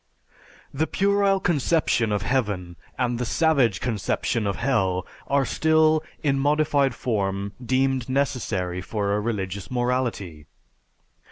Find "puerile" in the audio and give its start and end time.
0.87-1.39